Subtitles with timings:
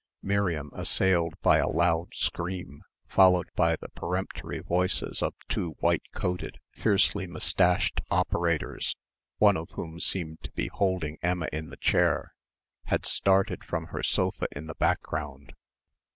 [0.23, 6.57] Miriam, assailed by a loud scream followed by the peremptory voices of two white coated,
[6.71, 8.95] fiercely moustached operators,
[9.37, 12.33] one of whom seemed to be holding Emma in the chair,
[12.85, 15.53] had started from her sofa in the background.